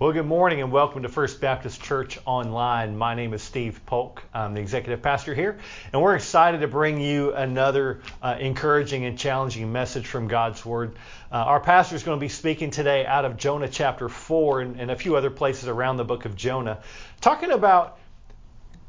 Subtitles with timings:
[0.00, 2.98] Well, good morning and welcome to First Baptist Church Online.
[2.98, 4.24] My name is Steve Polk.
[4.34, 5.56] I'm the executive pastor here,
[5.92, 10.96] and we're excited to bring you another uh, encouraging and challenging message from God's Word.
[11.30, 14.80] Uh, our pastor is going to be speaking today out of Jonah chapter 4 and,
[14.80, 16.82] and a few other places around the book of Jonah,
[17.20, 18.00] talking about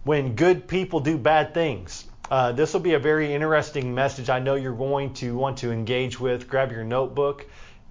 [0.05, 2.03] when good people do bad things.
[2.31, 5.71] Uh, this will be a very interesting message I know you're going to want to
[5.71, 6.47] engage with.
[6.49, 7.45] Grab your notebook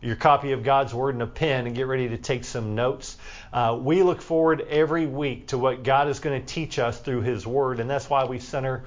[0.04, 3.16] your copy of God's Word and a pen and get ready to take some notes.
[3.52, 7.22] Uh, we look forward every week to what God is going to teach us through
[7.22, 8.84] His Word, and that's why we center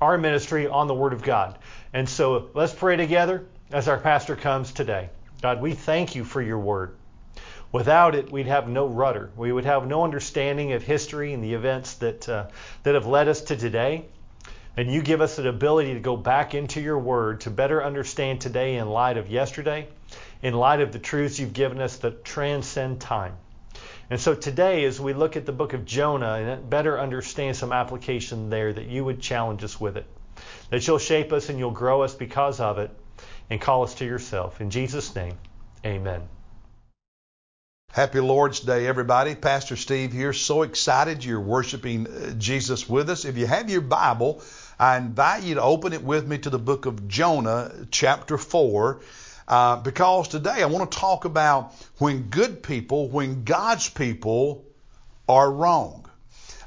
[0.00, 1.56] our ministry on the Word of God.
[1.92, 5.08] And so let's pray together as our pastor comes today.
[5.40, 6.96] God, we thank you for your Word.
[7.70, 9.30] Without it, we'd have no rudder.
[9.36, 12.46] We would have no understanding of history and the events that uh,
[12.82, 14.06] that have led us to today.
[14.76, 18.40] And you give us an ability to go back into your word to better understand
[18.40, 19.88] today in light of yesterday
[20.42, 23.36] in light of the truths you've given us that transcend time.
[24.08, 27.72] And so today, as we look at the book of Jonah and better understand some
[27.72, 30.06] application there, that you would challenge us with it,
[30.70, 32.90] that you'll shape us and you'll grow us because of it,
[33.50, 34.60] and call us to yourself.
[34.60, 35.34] In Jesus' name,
[35.84, 36.22] amen.
[37.90, 39.34] Happy Lord's Day, everybody.
[39.34, 40.32] Pastor Steve here.
[40.32, 43.24] So excited you're worshiping uh, Jesus with us.
[43.24, 44.42] If you have your Bible,
[44.78, 49.00] I invite you to open it with me to the book of Jonah, chapter 4.
[49.48, 54.64] Uh, because today I want to talk about when good people, when God's people
[55.28, 56.10] are wrong.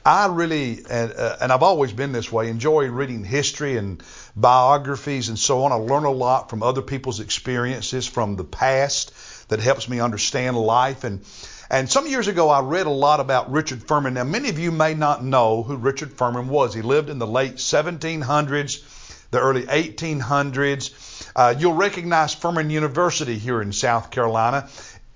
[0.03, 4.01] I really, and, uh, and I've always been this way, enjoy reading history and
[4.35, 5.71] biographies and so on.
[5.71, 9.13] I learn a lot from other people's experiences from the past
[9.49, 11.03] that helps me understand life.
[11.03, 11.23] And,
[11.69, 14.15] and some years ago, I read a lot about Richard Furman.
[14.15, 16.73] Now, many of you may not know who Richard Furman was.
[16.73, 18.83] He lived in the late 1700s,
[19.29, 21.31] the early 1800s.
[21.35, 24.67] Uh, you'll recognize Furman University here in South Carolina.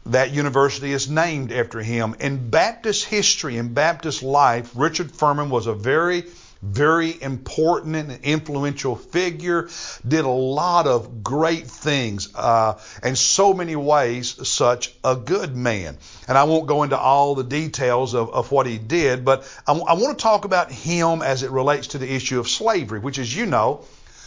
[0.07, 2.15] That university is named after him.
[2.19, 6.25] In Baptist history, in Baptist life, Richard Furman was a very
[6.63, 9.69] very important and influential figure,
[10.07, 15.97] did a lot of great things, uh, in so many ways, such a good man.
[16.27, 19.73] And I won't go into all the details of, of what he did, but I,
[19.73, 22.99] w- I want to talk about him as it relates to the issue of slavery,
[22.99, 23.83] which, as you know,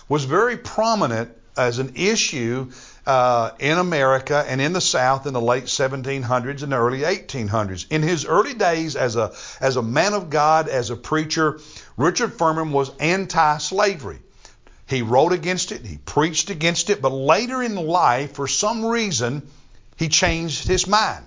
[0.08, 2.70] was very prominent as an issue
[3.06, 7.86] uh, in America and in the South in the late 1700s and early 1800s.
[7.91, 11.60] In his early days as a as a man of God, as a preacher,
[11.97, 14.19] Richard Furman was anti-slavery.
[14.87, 19.49] He wrote against it, he preached against it, but later in life, for some reason,
[19.97, 21.25] he changed his mind.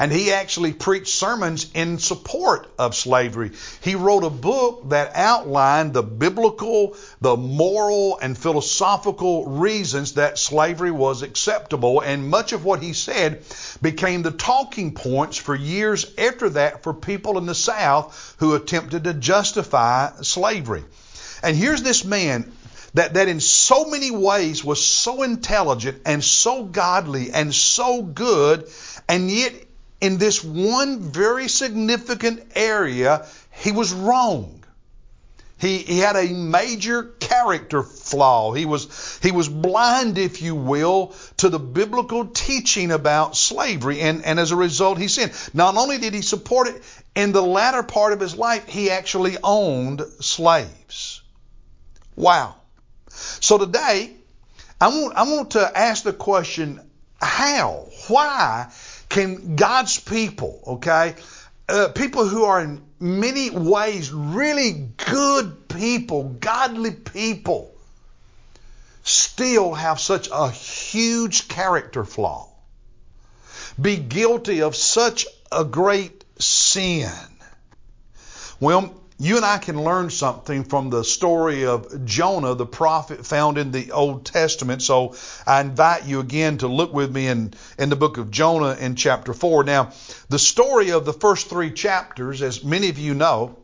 [0.00, 3.50] And he actually preached sermons in support of slavery.
[3.82, 10.90] He wrote a book that outlined the biblical, the moral, and philosophical reasons that slavery
[10.90, 12.00] was acceptable.
[12.00, 13.42] And much of what he said
[13.82, 19.04] became the talking points for years after that for people in the South who attempted
[19.04, 20.82] to justify slavery.
[21.42, 22.50] And here's this man
[22.94, 28.66] that, that in so many ways was so intelligent and so godly and so good,
[29.06, 29.52] and yet
[30.00, 34.56] in this one very significant area, he was wrong.
[35.58, 38.52] He, he had a major character flaw.
[38.52, 44.00] He was, he was blind, if you will, to the biblical teaching about slavery.
[44.00, 45.32] And, and as a result, he sinned.
[45.52, 46.82] Not only did he support it,
[47.14, 51.20] in the latter part of his life, he actually owned slaves.
[52.16, 52.54] Wow.
[53.08, 54.14] So today,
[54.80, 56.80] I want, I want to ask the question,
[57.20, 57.86] how?
[58.08, 58.70] Why
[59.10, 61.16] can God's people, okay,
[61.68, 67.74] uh, people who are in many ways really good people, godly people,
[69.02, 72.48] still have such a huge character flaw,
[73.78, 77.10] be guilty of such a great sin?
[78.60, 83.58] Well, you and I can learn something from the story of Jonah, the prophet found
[83.58, 84.80] in the Old Testament.
[84.80, 85.14] So
[85.46, 88.96] I invite you again to look with me in, in the book of Jonah in
[88.96, 89.64] chapter 4.
[89.64, 89.92] Now,
[90.30, 93.58] the story of the first three chapters, as many of you know,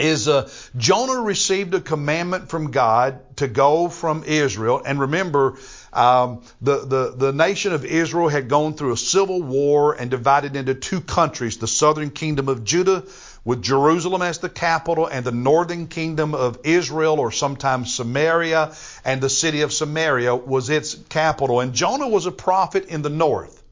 [0.00, 4.82] is uh, Jonah received a commandment from God to go from Israel.
[4.84, 5.58] And remember,
[5.92, 10.56] um, the, the, the nation of Israel had gone through a civil war and divided
[10.56, 13.04] into two countries the southern kingdom of Judah
[13.44, 18.72] with Jerusalem as the capital and the northern kingdom of Israel or sometimes Samaria
[19.04, 21.60] and the city of Samaria was its capital.
[21.60, 23.62] And Jonah was a prophet in the north.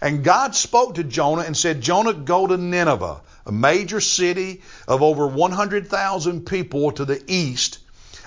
[0.00, 5.02] And God spoke to Jonah and said, Jonah, go to Nineveh, a major city of
[5.02, 7.78] over 100,000 people to the east,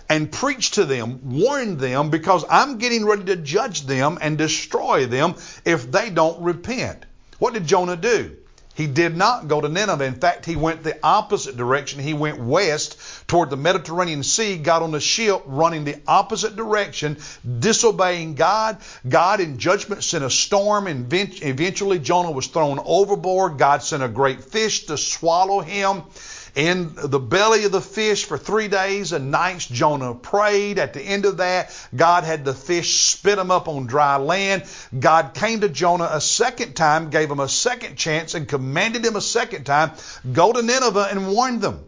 [0.07, 5.05] and preach to them, warn them, because I'm getting ready to judge them and destroy
[5.05, 5.35] them
[5.65, 7.05] if they don't repent.
[7.39, 8.37] What did Jonah do?
[8.75, 10.03] He did not go to Nineveh.
[10.03, 12.01] In fact, he went the opposite direction.
[12.01, 17.17] He went west toward the Mediterranean Sea, got on a ship running the opposite direction,
[17.59, 18.77] disobeying God.
[19.07, 23.57] God, in judgment, sent a storm, and eventually Jonah was thrown overboard.
[23.57, 26.03] God sent a great fish to swallow him
[26.55, 29.65] in the belly of the fish for three days and nights.
[29.65, 30.79] Jonah prayed.
[30.79, 34.63] At the end of that, God had the fish spit him up on dry land.
[34.97, 39.15] God came to Jonah a second time, gave him a second chance, and commanded him
[39.15, 39.91] a second time,
[40.31, 41.83] go to Nineveh and warn them.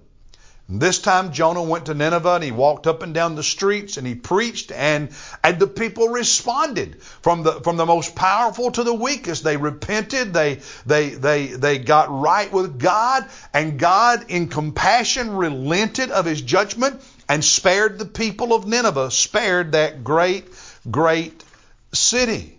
[0.70, 4.06] This time Jonah went to Nineveh and he walked up and down the streets and
[4.06, 5.10] he preached and,
[5.42, 9.46] and the people responded from the, from the most powerful to the weakest.
[9.46, 10.34] They repented.
[10.34, 16.42] They, they, they, they got right with God and God in compassion relented of his
[16.42, 20.50] judgment and spared the people of Nineveh, spared that great,
[20.92, 21.46] great
[21.94, 22.58] city.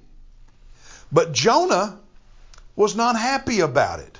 [1.12, 1.98] But Jonah
[2.74, 4.18] was not happy about it.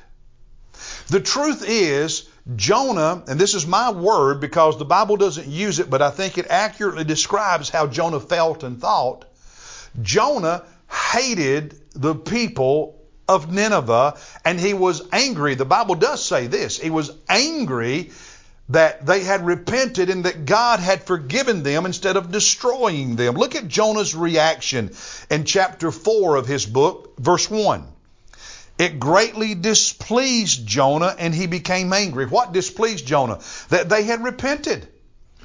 [1.09, 5.91] The truth is, Jonah, and this is my word because the Bible doesn't use it,
[5.91, 9.27] but I think it accurately describes how Jonah felt and thought.
[10.01, 10.65] Jonah
[11.13, 12.99] hated the people
[13.29, 15.55] of Nineveh and he was angry.
[15.55, 16.79] The Bible does say this.
[16.79, 18.11] He was angry
[18.71, 23.35] that they had repented and that God had forgiven them instead of destroying them.
[23.35, 24.95] Look at Jonah's reaction
[25.31, 27.87] in chapter 4 of his book, verse 1.
[28.79, 32.27] It greatly displeased Jonah and he became angry.
[32.27, 33.41] What displeased Jonah?
[33.71, 34.87] That they had repented,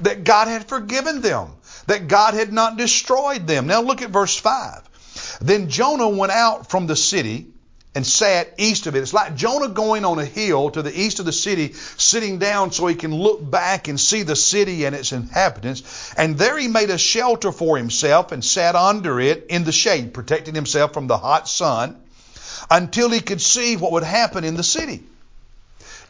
[0.00, 1.48] that God had forgiven them,
[1.88, 3.66] that God had not destroyed them.
[3.66, 5.38] Now look at verse 5.
[5.40, 7.48] Then Jonah went out from the city
[7.96, 9.02] and sat east of it.
[9.02, 12.72] It's like Jonah going on a hill to the east of the city, sitting down
[12.72, 16.12] so he can look back and see the city and its inhabitants.
[16.16, 20.14] And there he made a shelter for himself and sat under it in the shade,
[20.14, 22.00] protecting himself from the hot sun
[22.70, 25.02] until he could see what would happen in the city.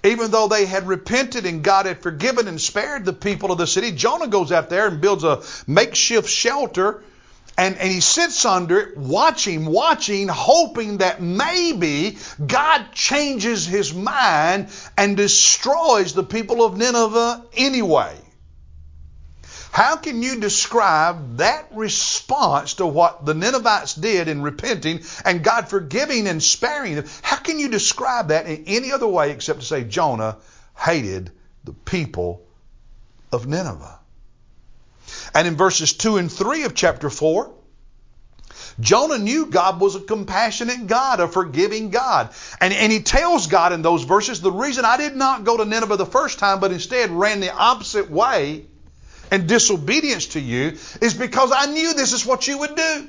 [0.02, 3.66] Even though they had repented and God had forgiven and spared the people of the
[3.66, 7.02] city, Jonah goes out there and builds a makeshift shelter
[7.56, 14.68] and, and he sits under it, watching, watching, hoping that maybe God changes his mind
[14.98, 18.16] and destroys the people of Nineveh anyway.
[19.74, 25.68] How can you describe that response to what the Ninevites did in repenting and God
[25.68, 27.06] forgiving and sparing them?
[27.22, 30.36] How can you describe that in any other way except to say Jonah
[30.78, 31.32] hated
[31.64, 32.46] the people
[33.32, 33.98] of Nineveh?
[35.34, 37.52] And in verses 2 and 3 of chapter 4,
[38.78, 42.30] Jonah knew God was a compassionate God, a forgiving God.
[42.60, 45.64] And, and he tells God in those verses, the reason I did not go to
[45.64, 48.66] Nineveh the first time, but instead ran the opposite way
[49.30, 53.08] and disobedience to you is because I knew this is what you would do.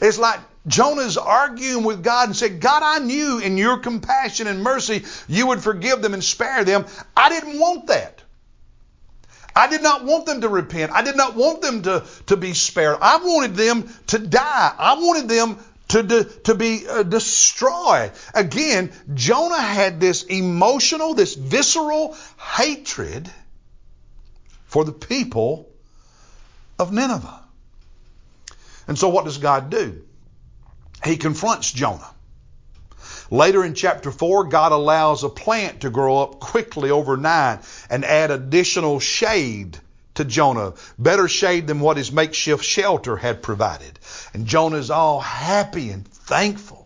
[0.00, 4.62] It's like Jonah's arguing with God and said, God, I knew in your compassion and
[4.62, 6.86] mercy you would forgive them and spare them.
[7.16, 8.22] I didn't want that.
[9.56, 10.92] I did not want them to repent.
[10.92, 12.98] I did not want them to, to be spared.
[13.00, 14.74] I wanted them to die.
[14.78, 15.58] I wanted them
[15.88, 18.12] to, to, to be uh, destroyed.
[18.32, 23.28] Again, Jonah had this emotional, this visceral hatred
[24.70, 25.68] for the people
[26.78, 27.40] of Nineveh.
[28.86, 30.02] And so what does God do?
[31.02, 32.08] He confronts Jonah.
[33.32, 37.60] Later in chapter 4, God allows a plant to grow up quickly overnight
[37.90, 39.76] and add additional shade
[40.14, 40.74] to Jonah.
[40.96, 43.98] Better shade than what his makeshift shelter had provided.
[44.34, 46.79] And Jonah is all happy and thankful.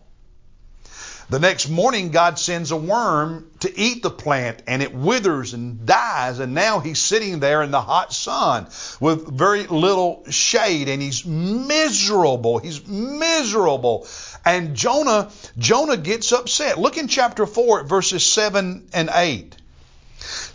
[1.27, 5.83] The next morning, God sends a worm to eat the plant and it withers and
[5.85, 6.37] dies.
[6.37, 8.67] And now he's sitting there in the hot sun
[8.99, 12.59] with very little shade and he's miserable.
[12.59, 14.07] He's miserable.
[14.45, 16.77] And Jonah, Jonah gets upset.
[16.77, 19.54] Look in chapter 4 at verses 7 and 8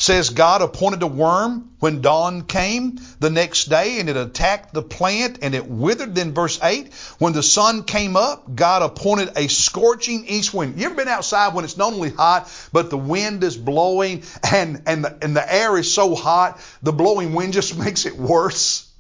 [0.01, 4.83] says God appointed a worm when dawn came the next day and it attacked the
[4.83, 6.15] plant and it withered.
[6.15, 10.81] Then verse 8, when the sun came up, God appointed a scorching east wind.
[10.81, 14.83] You ever been outside when it's not only hot, but the wind is blowing and,
[14.87, 18.91] and, the, and the air is so hot, the blowing wind just makes it worse?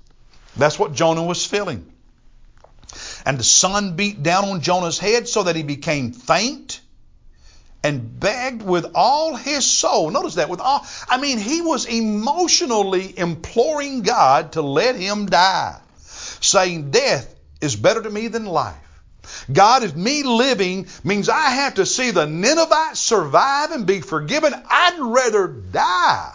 [0.57, 1.90] That's what Jonah was feeling.
[3.25, 6.80] And the sun beat down on Jonah's head so that he became faint
[7.83, 10.11] and begged with all his soul.
[10.11, 15.79] Notice that with all, I mean, he was emotionally imploring God to let him die,
[16.41, 18.77] saying, Death is better to me than life.
[19.53, 24.53] God, if me living means I have to see the Ninevites survive and be forgiven,
[24.69, 26.35] I'd rather die.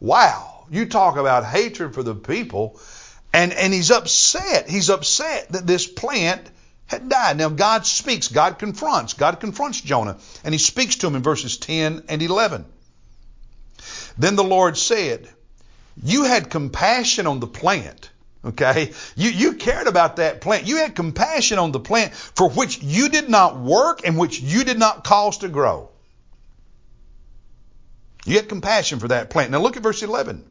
[0.00, 0.66] Wow.
[0.70, 2.80] You talk about hatred for the people.
[3.32, 4.68] And, and he's upset.
[4.68, 6.48] He's upset that this plant
[6.88, 7.36] had died.
[7.36, 11.56] Now God speaks, God confronts, God confronts Jonah, and he speaks to him in verses
[11.58, 12.64] 10 and 11.
[14.16, 15.28] Then the Lord said,
[16.02, 18.10] You had compassion on the plant.
[18.44, 18.92] Okay?
[19.16, 20.66] You, you cared about that plant.
[20.66, 24.64] You had compassion on the plant for which you did not work and which you
[24.64, 25.90] did not cause to grow.
[28.24, 29.50] You had compassion for that plant.
[29.50, 30.44] Now look at verse 11.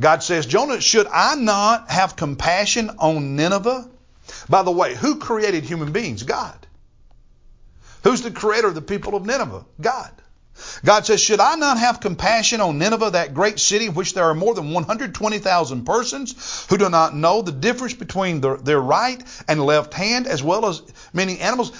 [0.00, 3.88] God says, Jonah, should I not have compassion on Nineveh?
[4.48, 6.22] By the way, who created human beings?
[6.22, 6.66] God.
[8.02, 9.64] Who's the creator of the people of Nineveh?
[9.80, 10.10] God.
[10.84, 14.24] God says, Should I not have compassion on Nineveh, that great city in which there
[14.24, 19.22] are more than 120,000 persons who do not know the difference between their, their right
[19.48, 21.72] and left hand, as well as many animals?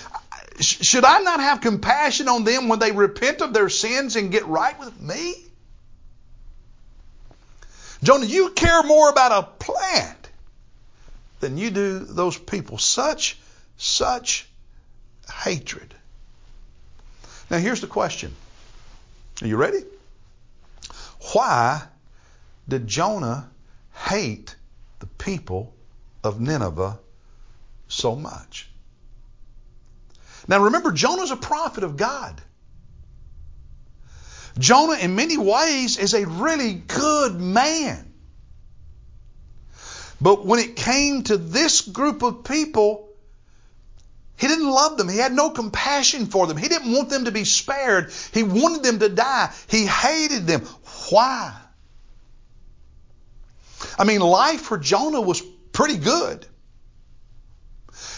[0.61, 4.47] Should I not have compassion on them when they repent of their sins and get
[4.47, 5.35] right with me?
[8.03, 10.24] Jonah, you care more about a plant
[11.45, 12.79] than you do those people.
[12.79, 13.39] Such,
[13.77, 14.49] such
[15.31, 15.95] hatred.
[17.51, 18.35] Now, here's the question
[19.43, 19.81] Are you ready?
[21.35, 21.83] Why
[22.67, 23.51] did Jonah
[23.93, 24.57] hate
[25.01, 25.75] the people
[26.23, 26.99] of Nineveh
[27.89, 28.71] so much?
[30.49, 32.41] Now, remember, Jonah's a prophet of God.
[34.59, 38.14] Jonah, in many ways, is a really good man.
[40.21, 43.09] But when it came to this group of people,
[44.37, 45.09] he didn't love them.
[45.09, 46.57] He had no compassion for them.
[46.57, 48.13] He didn't want them to be spared.
[48.33, 49.53] He wanted them to die.
[49.69, 50.63] He hated them.
[51.11, 51.55] Why?
[53.99, 55.41] I mean, life for Jonah was
[55.73, 56.47] pretty good.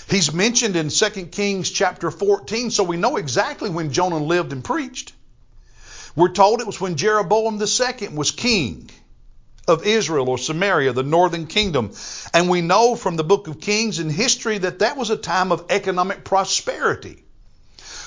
[0.08, 4.64] He's mentioned in 2 Kings chapter 14, so we know exactly when Jonah lived and
[4.64, 5.12] preached.
[6.14, 8.88] We're told it was when Jeroboam II was king
[9.68, 11.92] of Israel or Samaria, the northern kingdom.
[12.32, 15.52] And we know from the book of Kings and history that that was a time
[15.52, 17.24] of economic prosperity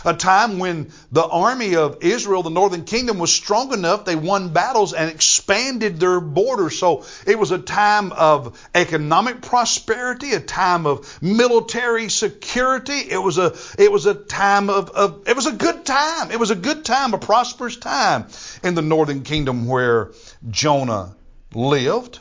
[0.05, 4.49] a time when the army of Israel, the northern kingdom, was strong enough, they won
[4.49, 6.77] battles and expanded their borders.
[6.77, 12.93] So it was a time of economic prosperity, a time of military security.
[12.93, 16.31] It was a, it was a time of, of it was a good time.
[16.31, 18.27] It was a good time, a prosperous time
[18.63, 20.11] in the northern kingdom where
[20.49, 21.15] Jonah
[21.53, 22.19] lived.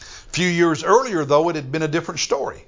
[0.00, 2.64] A few years earlier, though, it had been a different story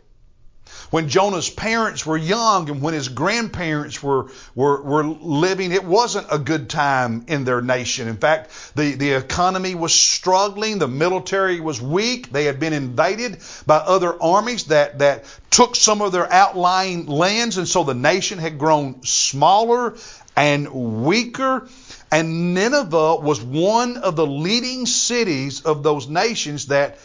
[0.91, 6.27] when Jonah's parents were young and when his grandparents were, were, were living, it wasn't
[6.31, 8.09] a good time in their nation.
[8.09, 13.39] In fact, the, the economy was struggling, the military was weak, they had been invaded
[13.67, 18.39] by other armies that, that took some of their outlying lands, and so the nation
[18.39, 19.97] had grown smaller
[20.37, 21.69] and weaker.
[22.17, 26.97] And Nineveh was one of the leading cities of those nations that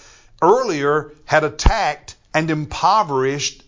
[0.41, 3.61] earlier had attacked and impoverished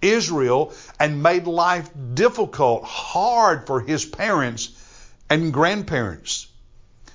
[0.00, 4.70] Israel and made life difficult, hard for his parents
[5.30, 6.48] and grandparents.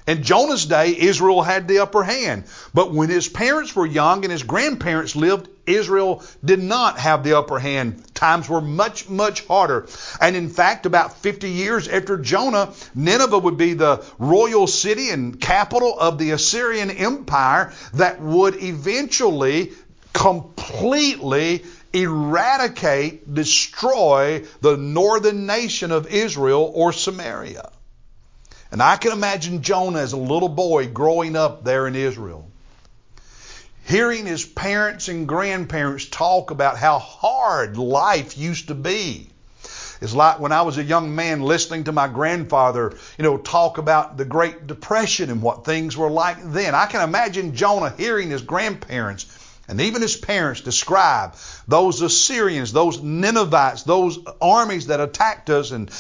[0.08, 2.46] In Jonah's day, Israel had the upper hand.
[2.74, 7.38] But when his parents were young and his grandparents lived, Israel did not have the
[7.38, 8.02] upper hand.
[8.16, 9.88] Times were much, much harder.
[10.22, 15.42] And in fact, about 50 years after Jonah, Nineveh would be the royal city and
[15.42, 19.74] capital of the Assyrian Empire that would eventually
[20.14, 27.72] completely eradicate, destroy the northern nation of Israel or Samaria.
[28.72, 32.48] And I can imagine Jonah as a little boy growing up there in Israel,
[33.86, 39.30] hearing his parents and grandparents talk about how hard life used to be.
[40.00, 43.80] It's like when I was a young man listening to my grandfather, you know, talk
[43.80, 46.76] about the Great Depression and what things were like then.
[46.76, 49.26] I can imagine Jonah hearing his grandparents
[49.68, 51.36] and even his parents describe
[51.68, 55.92] those Assyrians, those Ninevites, those armies that attacked us and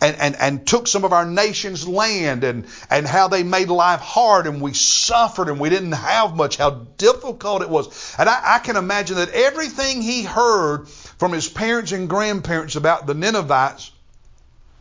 [0.00, 4.00] and, and, and took some of our nation's land and, and how they made life
[4.00, 8.14] hard and we suffered and we didn't have much, how difficult it was.
[8.18, 13.06] And I, I can imagine that everything he heard from his parents and grandparents about
[13.06, 13.90] the Ninevites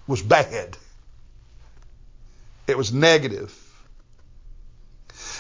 [0.07, 0.77] was bad.
[2.67, 3.64] It was negative.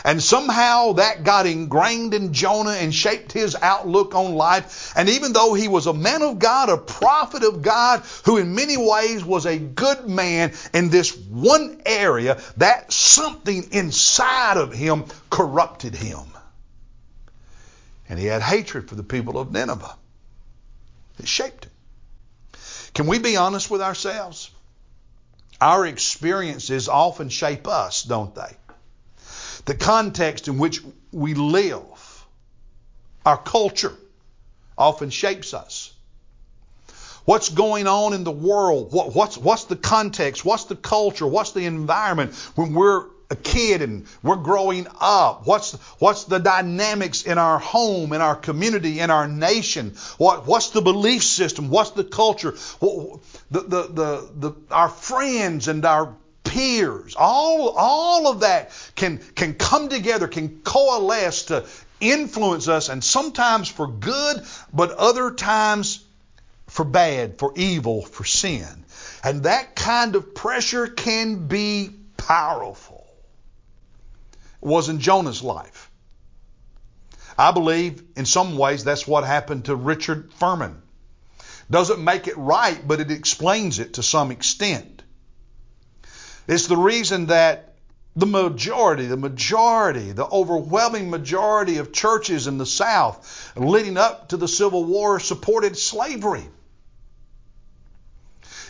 [0.05, 4.93] And somehow that got ingrained in Jonah and shaped his outlook on life.
[4.95, 8.53] And even though he was a man of God, a prophet of God, who in
[8.53, 15.05] many ways was a good man in this one area, that something inside of him
[15.31, 16.21] corrupted him.
[18.07, 19.95] And he had hatred for the people of Nineveh.
[21.17, 21.71] It shaped him.
[22.93, 24.51] Can we be honest with ourselves?
[25.59, 28.55] Our experiences often shape us, don't they?
[29.65, 30.81] The context in which
[31.11, 32.25] we live,
[33.25, 33.93] our culture,
[34.77, 35.91] often shapes us.
[37.25, 38.93] What's going on in the world?
[38.93, 40.45] What, what's, what's the context?
[40.45, 41.25] What's the culture?
[41.25, 45.47] What's the environment when we're a kid and we're growing up?
[45.47, 49.95] What's, what's the dynamics in our home, in our community, in our nation?
[50.19, 51.69] What, what's the belief system?
[51.69, 52.51] What's the culture?
[52.79, 56.15] What, the, the, the, the, our friends and our
[56.55, 61.65] peers, all, all of that can, can come together, can coalesce to
[61.99, 66.01] influence us, and sometimes for good, but other times
[66.67, 68.85] for bad, for evil, for sin.
[69.21, 73.05] And that kind of pressure can be powerful.
[74.61, 75.91] It was in Jonah's life.
[77.37, 80.81] I believe in some ways that's what happened to Richard Furman.
[81.69, 84.94] Doesn't make it right, but it explains it to some extent.
[86.47, 87.73] It's the reason that
[88.15, 94.37] the majority, the majority, the overwhelming majority of churches in the South leading up to
[94.37, 96.47] the Civil War supported slavery.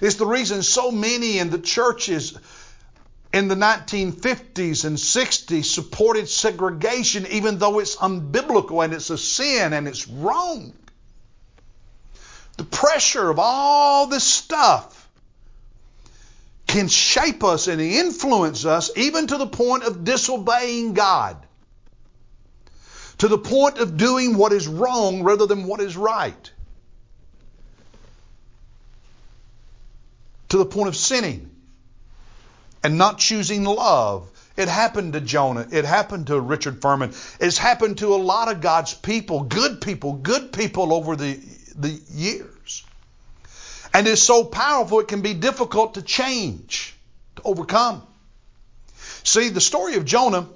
[0.02, 2.38] It's the reason so many in the churches
[3.32, 9.74] in the 1950s and 60s supported segregation, even though it's unbiblical and it's a sin
[9.74, 10.74] and it's wrong.
[12.58, 14.95] The pressure of all this stuff
[16.76, 21.38] can shape us and influence us even to the point of disobeying God,
[23.20, 26.52] to the point of doing what is wrong rather than what is right.
[30.50, 31.50] to the point of sinning
[32.84, 34.30] and not choosing love.
[34.56, 35.68] It happened to Jonah.
[35.70, 37.14] It happened to Richard Furman.
[37.42, 41.34] It's happened to a lot of God's people, good people, good people over the,
[41.76, 42.55] the years.
[43.96, 46.94] And it's so powerful it can be difficult to change,
[47.38, 48.06] to overcome.
[49.24, 50.50] See, the story of Jonah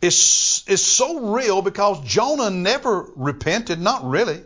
[0.00, 4.42] is, is so real because Jonah never repented, not really.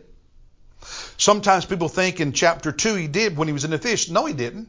[1.17, 4.11] Sometimes people think in chapter 2 he did when he was in the fish.
[4.11, 4.69] No, he didn't.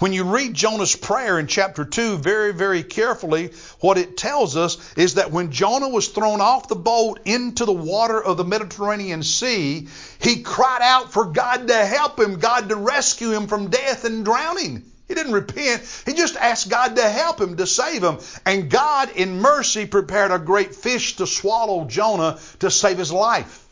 [0.00, 4.76] When you read Jonah's prayer in chapter 2 very, very carefully, what it tells us
[4.96, 9.22] is that when Jonah was thrown off the boat into the water of the Mediterranean
[9.22, 9.86] Sea,
[10.18, 14.24] he cried out for God to help him, God to rescue him from death and
[14.24, 14.82] drowning.
[15.06, 15.82] He didn't repent.
[16.06, 18.18] He just asked God to help him, to save him.
[18.46, 23.63] And God, in mercy, prepared a great fish to swallow Jonah to save his life.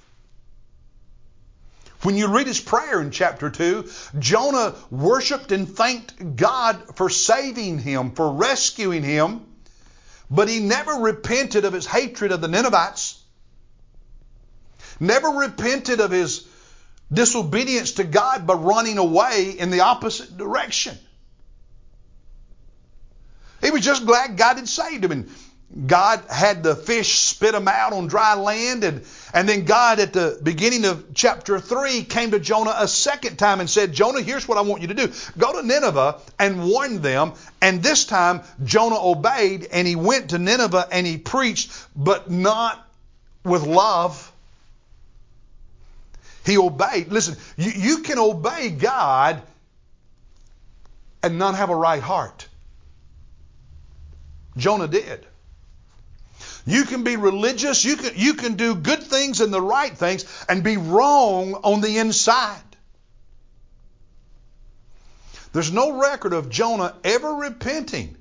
[2.02, 3.88] When you read his prayer in chapter 2,
[4.18, 9.46] Jonah worshiped and thanked God for saving him, for rescuing him,
[10.28, 13.22] but he never repented of his hatred of the Ninevites,
[14.98, 16.46] never repented of his
[17.12, 20.98] disobedience to God by running away in the opposite direction.
[23.60, 25.12] He was just glad God had saved him.
[25.12, 25.30] And
[25.86, 28.84] God had the fish spit them out on dry land.
[28.84, 33.38] And, and then God, at the beginning of chapter 3, came to Jonah a second
[33.38, 35.10] time and said, Jonah, here's what I want you to do.
[35.38, 37.32] Go to Nineveh and warn them.
[37.62, 42.86] And this time, Jonah obeyed and he went to Nineveh and he preached, but not
[43.42, 44.30] with love.
[46.44, 47.08] He obeyed.
[47.08, 49.40] Listen, you, you can obey God
[51.22, 52.46] and not have a right heart.
[54.56, 55.24] Jonah did.
[56.64, 60.24] You can be religious, you can, you can do good things and the right things
[60.48, 62.60] and be wrong on the inside.
[65.52, 68.16] There's no record of Jonah ever repenting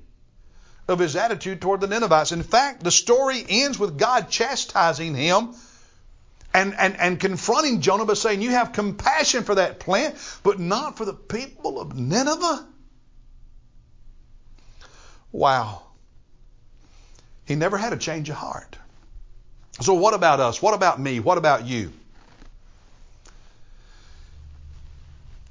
[0.88, 2.32] of his attitude toward the Ninevites.
[2.32, 5.54] In fact, the story ends with God chastising him
[6.52, 10.98] and, and, and confronting Jonah by saying, You have compassion for that plant, but not
[10.98, 12.66] for the people of Nineveh?
[15.30, 15.82] Wow.
[17.46, 18.76] He never had a change of heart.
[19.80, 20.60] So, what about us?
[20.60, 21.20] What about me?
[21.20, 21.92] What about you?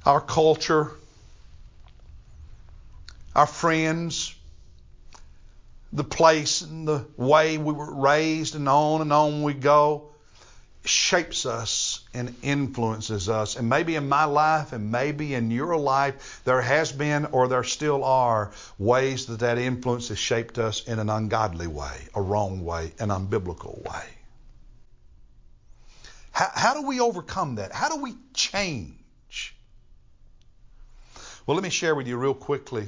[0.06, 0.91] Our culture,
[3.36, 4.36] our friends,
[5.93, 10.10] the place and the way we were raised, and on and on we go
[10.86, 13.56] shapes us and influences us.
[13.56, 17.63] And maybe in my life and maybe in your life, there has been or there
[17.63, 22.65] still are ways that that influence has shaped us in an ungodly way, a wrong
[22.65, 24.06] way, an unbiblical way.
[26.32, 27.71] How, how do we overcome that?
[27.71, 29.56] How do we change?
[31.45, 32.88] Well, let me share with you real quickly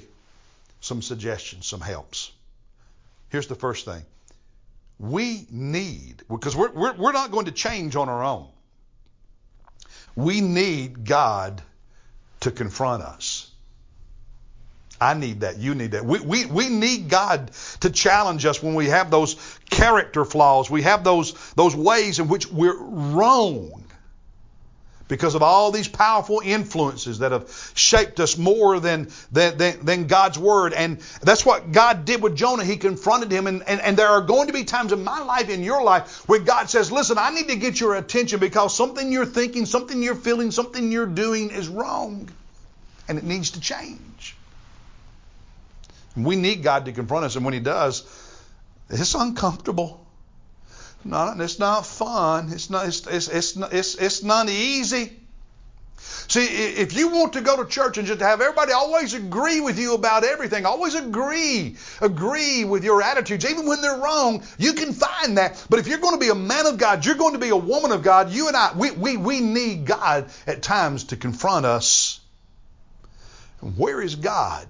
[0.82, 2.32] some suggestions, some helps.
[3.30, 4.04] Here's the first thing
[5.00, 8.48] we need, because we're, we're, we're not going to change on our own.
[10.16, 11.62] We need God
[12.42, 13.50] to confront us.
[15.02, 15.58] I need that.
[15.58, 16.06] You need that.
[16.06, 19.36] We, we, we need God to challenge us when we have those
[19.70, 20.70] character flaws.
[20.70, 23.83] We have those, those ways in which we're wrong
[25.14, 30.40] because of all these powerful influences that have shaped us more than, than, than, God's
[30.40, 30.74] Word.
[30.74, 32.66] And that's what God did with Jonah.
[32.66, 33.46] He confronted him.
[33.46, 36.28] And, and, and there are going to be times in my life, in your life,
[36.28, 40.02] where God says, Listen, I need to get your attention because something you're thinking, something
[40.02, 42.28] you're feeling, something you're doing is wrong.
[43.08, 44.36] And it needs to change.
[46.18, 47.36] We need God to confront us.
[47.36, 48.04] And when He does,
[48.90, 50.03] it's uncomfortable.
[51.06, 52.52] Not, it's not fun.
[52.52, 55.20] It's not, it's, it's, it's, it's, it's not easy.
[56.28, 59.78] See, if you want to go to church and just have everybody always agree with
[59.78, 64.94] you about everything, always agree, agree with your attitudes, even when they're wrong, you can
[64.94, 65.66] find that.
[65.70, 67.58] But if you're going to be a man of God, you're going to be a
[67.58, 71.66] woman of God, you and I, we, we, we need God at times to confront
[71.66, 72.20] us.
[73.60, 74.68] Where is God?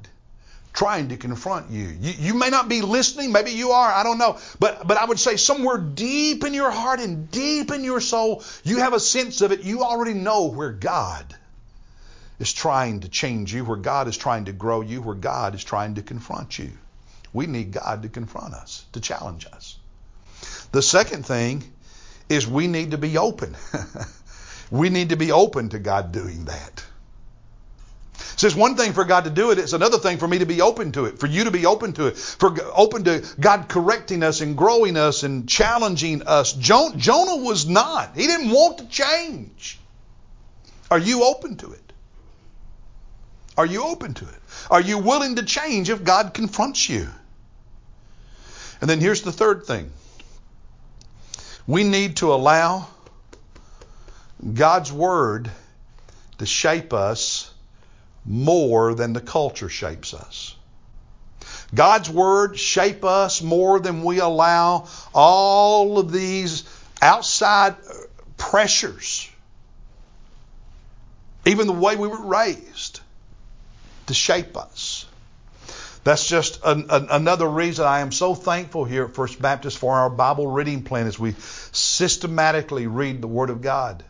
[0.73, 1.85] Trying to confront you.
[2.01, 2.13] you.
[2.17, 4.39] You may not be listening, maybe you are, I don't know.
[4.59, 8.43] But but I would say somewhere deep in your heart and deep in your soul,
[8.63, 9.61] you have a sense of it.
[9.61, 11.35] You already know where God
[12.39, 15.63] is trying to change you, where God is trying to grow you, where God is
[15.63, 16.71] trying to confront you.
[17.31, 19.77] We need God to confront us, to challenge us.
[20.71, 21.63] The second thing
[22.29, 23.55] is we need to be open.
[24.71, 26.83] we need to be open to God doing that.
[28.43, 29.59] It's one thing for God to do it.
[29.59, 31.93] It's another thing for me to be open to it, for you to be open
[31.93, 36.53] to it, for open to God correcting us and growing us and challenging us.
[36.53, 38.15] Jonah was not.
[38.15, 39.79] He didn't want to change.
[40.89, 41.93] Are you open to it?
[43.57, 44.41] Are you open to it?
[44.69, 47.07] Are you willing to change if God confronts you?
[48.81, 49.91] And then here's the third thing.
[51.67, 52.87] We need to allow
[54.53, 55.49] God's Word
[56.39, 57.52] to shape us
[58.25, 60.55] more than the culture shapes us.
[61.73, 66.63] God's Word shape us more than we allow all of these
[67.01, 67.75] outside
[68.37, 69.29] pressures,
[71.45, 72.99] even the way we were raised,
[74.07, 75.05] to shape us.
[76.03, 79.95] That's just an, an, another reason I am so thankful here at First Baptist for
[79.95, 81.33] our Bible reading plan as we
[81.71, 84.03] systematically read the Word of God.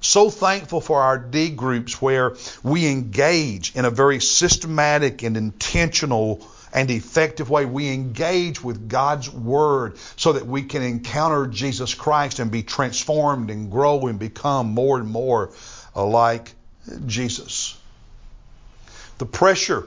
[0.00, 6.46] So thankful for our D groups where we engage in a very systematic and intentional
[6.72, 7.66] and effective way.
[7.66, 13.50] We engage with God's Word so that we can encounter Jesus Christ and be transformed
[13.50, 15.50] and grow and become more and more
[15.94, 16.52] like
[17.06, 17.76] Jesus.
[19.18, 19.86] The pressure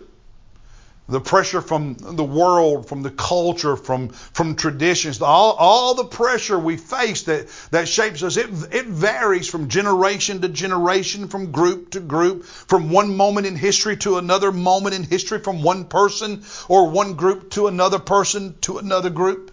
[1.10, 6.58] the pressure from the world, from the culture, from, from traditions, all, all the pressure
[6.58, 11.92] we face that, that shapes us, it, it varies from generation to generation, from group
[11.92, 16.44] to group, from one moment in history to another moment in history, from one person
[16.70, 19.52] or one group to another person to another group.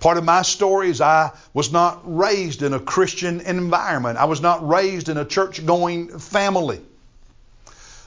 [0.00, 4.18] Part of my story is I was not raised in a Christian environment.
[4.18, 6.80] I was not raised in a church going family.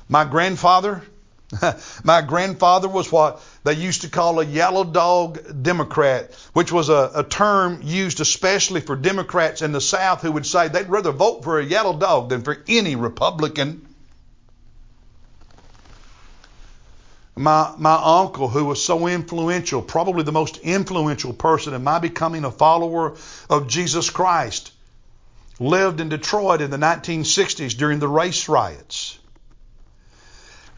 [0.10, 1.04] My grandfather
[2.04, 7.12] My grandfather was what they used to call a yellow dog Democrat, which was a,
[7.16, 11.44] a, term used especially for Democrats in the South who would say they'd rather vote
[11.44, 13.88] for a yellow dog than for any Republican.
[17.36, 22.46] My, my uncle, who was so influential, probably the most influential person in my becoming
[22.46, 23.16] a follower
[23.50, 24.72] of Jesus Christ,
[25.60, 29.18] lived in Detroit in the 1960s during the race riots.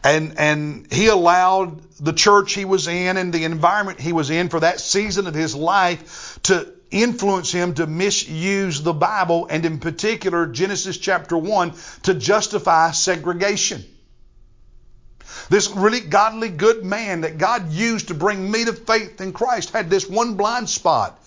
[0.06, 4.48] And, and he allowed the church he was in and the environment he was in
[4.48, 9.80] for that season of his life to influence him to misuse the Bible and in
[9.80, 11.72] particular Genesis chapter 1
[12.04, 13.84] to justify segregation.
[15.50, 19.70] This really godly good man that God used to bring me to faith in Christ
[19.70, 21.18] had this one blind spot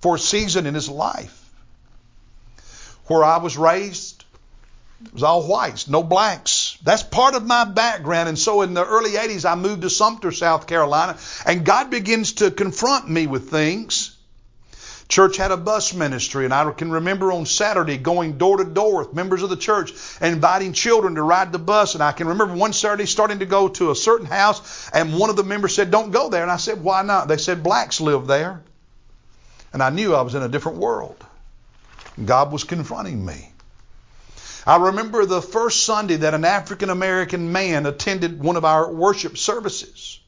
[0.00, 1.34] for a season in his life.
[3.08, 4.17] Where I was raised,
[5.04, 6.76] it was all whites, no blacks.
[6.82, 8.28] That's part of my background.
[8.28, 12.34] And so in the early 80s, I moved to Sumter, South Carolina, and God begins
[12.34, 14.16] to confront me with things.
[15.08, 18.98] Church had a bus ministry, and I can remember on Saturday going door to door
[18.98, 21.94] with members of the church and inviting children to ride the bus.
[21.94, 25.30] And I can remember one Saturday starting to go to a certain house, and one
[25.30, 26.42] of the members said, Don't go there.
[26.42, 27.26] And I said, Why not?
[27.28, 28.62] They said, Blacks live there.
[29.72, 31.24] And I knew I was in a different world.
[32.22, 33.52] God was confronting me.
[34.68, 39.38] I remember the first Sunday that an African American man attended one of our worship
[39.38, 40.20] services.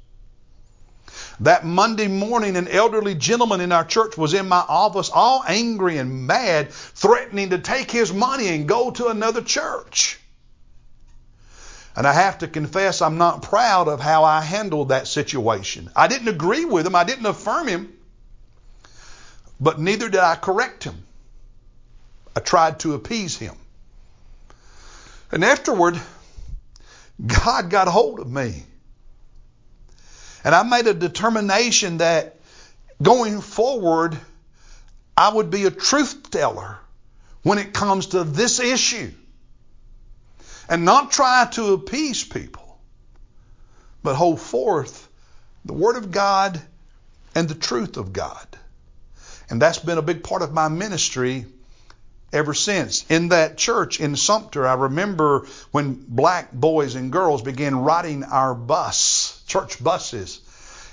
[1.40, 5.98] That Monday morning, an elderly gentleman in our church was in my office, all angry
[5.98, 10.18] and mad, threatening to take his money and go to another church.
[11.94, 15.90] And I have to confess, I'm not proud of how I handled that situation.
[15.94, 17.92] I didn't agree with him, I didn't affirm him,
[19.60, 21.04] but neither did I correct him.
[22.34, 23.54] I tried to appease him.
[25.32, 26.00] And afterward,
[27.24, 28.64] God got hold of me.
[30.42, 32.36] And I made a determination that
[33.02, 34.18] going forward,
[35.16, 36.78] I would be a truth teller
[37.42, 39.12] when it comes to this issue
[40.68, 42.78] and not try to appease people,
[44.02, 45.08] but hold forth
[45.64, 46.60] the Word of God
[47.34, 48.46] and the truth of God.
[49.50, 51.44] And that's been a big part of my ministry
[52.32, 53.04] ever since.
[53.08, 58.54] In that church in Sumter, I remember when black boys and girls began riding our
[58.54, 60.40] bus, church buses.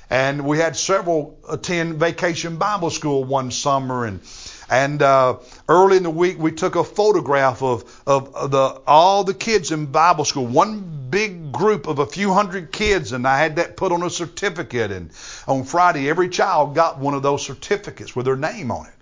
[0.10, 4.22] And we had several attend vacation Bible school one summer and
[4.70, 5.38] and uh,
[5.70, 9.86] early in the week, we took a photograph of, of the all the kids in
[9.86, 13.94] Bible school, one big group of a few hundred kids, and I had that put
[13.94, 14.92] on a certificate.
[14.92, 15.12] And
[15.48, 18.94] on Friday, every child got one of those certificates with their name on it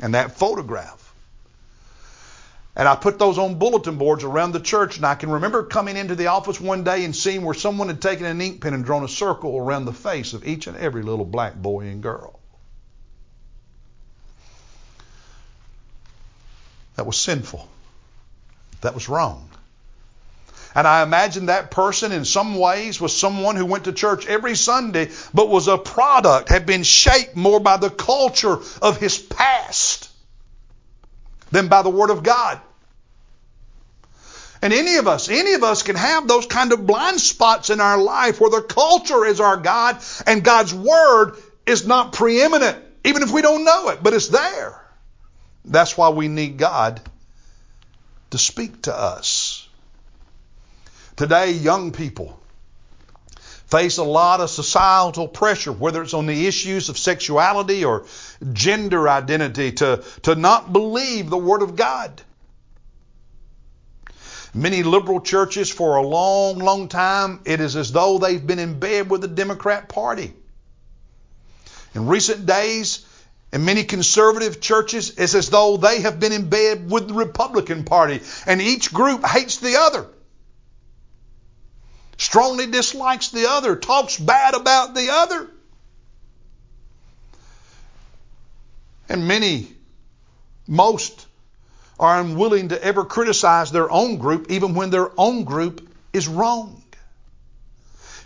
[0.00, 1.03] and that photograph.
[2.76, 4.96] And I put those on bulletin boards around the church.
[4.96, 8.02] And I can remember coming into the office one day and seeing where someone had
[8.02, 11.02] taken an ink pen and drawn a circle around the face of each and every
[11.02, 12.40] little black boy and girl.
[16.96, 17.68] That was sinful.
[18.80, 19.48] That was wrong.
[20.76, 24.56] And I imagine that person in some ways was someone who went to church every
[24.56, 30.08] Sunday, but was a product, had been shaped more by the culture of his past
[31.50, 32.60] than by the Word of God.
[34.62, 37.80] And any of us, any of us can have those kind of blind spots in
[37.80, 43.22] our life where the culture is our God and God's Word is not preeminent, even
[43.22, 44.80] if we don't know it, but it's there.
[45.66, 47.00] That's why we need God
[48.30, 49.68] to speak to us.
[51.16, 52.40] Today, young people
[53.74, 58.06] face a lot of societal pressure, whether it's on the issues of sexuality or
[58.52, 62.22] gender identity, to, to not believe the Word of God.
[64.54, 68.78] Many liberal churches, for a long, long time, it is as though they've been in
[68.78, 70.32] bed with the Democrat Party.
[71.96, 73.04] In recent days,
[73.52, 77.82] in many conservative churches, it's as though they have been in bed with the Republican
[77.82, 80.06] Party, and each group hates the other,
[82.16, 85.50] strongly dislikes the other, talks bad about the other.
[89.08, 89.68] And many,
[90.66, 91.26] most,
[91.98, 96.80] are unwilling to ever criticize their own group, even when their own group is wrong.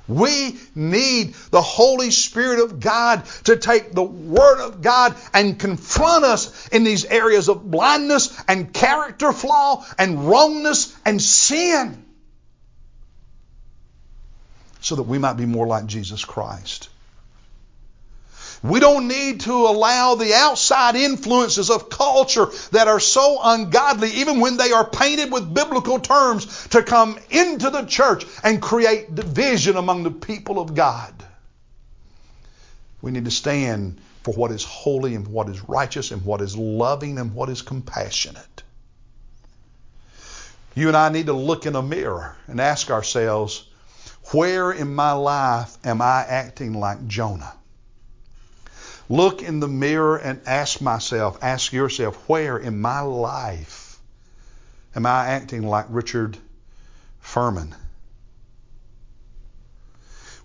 [0.07, 6.25] We need the Holy Spirit of God to take the Word of God and confront
[6.25, 12.07] us in these areas of blindness and character flaw and wrongness and sin
[14.89, 16.89] so that we might be more like Jesus Christ.
[18.63, 24.41] We don't need to allow the outside influences of culture that are so ungodly, even
[24.41, 29.77] when they are painted with biblical terms, to come into the church and create division
[29.77, 31.13] among the people of God.
[33.03, 36.57] We need to stand for what is holy and what is righteous and what is
[36.57, 38.63] loving and what is compassionate.
[40.75, 43.68] You and I need to look in a mirror and ask ourselves,
[44.33, 47.53] where in my life am I acting like Jonah?
[49.09, 53.99] look in the mirror and ask myself, ask yourself, where in my life
[54.95, 56.37] am I acting like Richard
[57.21, 57.75] Furman?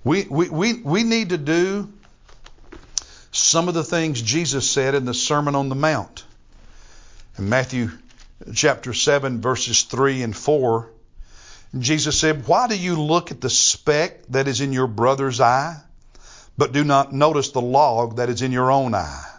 [0.03, 1.91] We, we, we, we need to do
[3.31, 6.23] some of the things Jesus said in the Sermon on the Mount.
[7.37, 7.89] In Matthew
[8.53, 10.89] chapter 7, verses 3 and 4,
[11.77, 15.81] Jesus said, Why do you look at the speck that is in your brother's eye?
[16.57, 19.29] but do not notice the log that is in your own eye?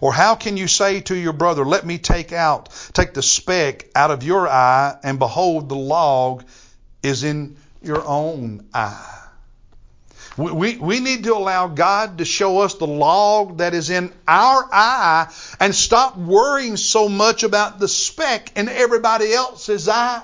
[0.00, 3.88] Or how can you say to your brother, let me take out, take the speck
[3.94, 6.44] out of your eye, and behold, the log
[7.02, 9.14] is in your own eye?
[10.36, 14.12] We, we, we need to allow God to show us the log that is in
[14.26, 20.22] our eye and stop worrying so much about the speck in everybody else's eye.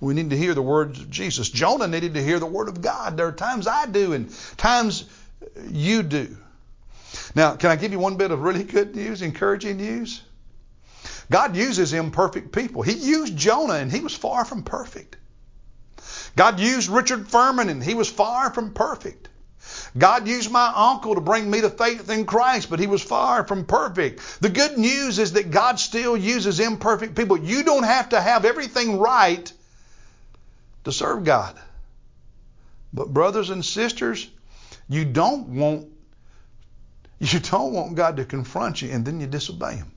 [0.00, 1.48] We need to hear the words of Jesus.
[1.48, 3.16] Jonah needed to hear the word of God.
[3.16, 5.04] There are times I do and times
[5.70, 6.36] you do.
[7.34, 10.22] Now, can I give you one bit of really good news, encouraging news?
[11.30, 12.82] God uses imperfect people.
[12.82, 15.16] He used Jonah and he was far from perfect.
[16.36, 19.28] God used Richard Furman and he was far from perfect.
[19.96, 23.46] God used my uncle to bring me to faith in Christ, but he was far
[23.46, 24.40] from perfect.
[24.40, 27.36] The good news is that God still uses imperfect people.
[27.36, 29.52] You don't have to have everything right
[30.88, 31.54] to serve God.
[32.94, 34.26] But brothers and sisters,
[34.88, 35.86] you don't want
[37.20, 39.92] you don't want God to confront you and then you disobey him.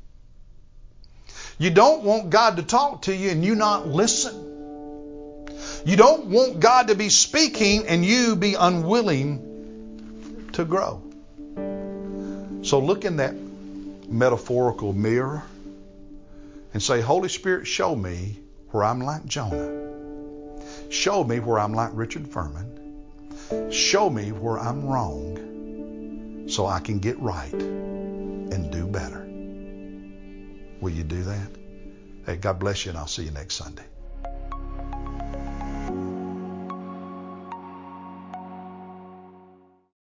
[1.58, 4.50] You don't want God to talk to you and you not listen.
[5.86, 11.02] You don't want God to be speaking and you be unwilling to grow.
[12.64, 13.36] So look in that
[14.10, 15.44] metaphorical mirror
[16.74, 18.40] and say, Holy Spirit, show me
[18.72, 19.91] where I'm like Jonah.
[20.92, 23.72] Show me where I'm like Richard Furman.
[23.72, 29.26] Show me where I'm wrong so I can get right and do better.
[30.82, 31.48] Will you do that?
[32.26, 33.86] Hey, God bless you, and I'll see you next Sunday.